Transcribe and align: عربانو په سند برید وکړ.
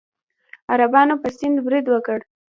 عربانو 0.71 1.15
په 1.23 1.29
سند 1.37 1.57
برید 1.67 1.85
وکړ. 1.89 2.19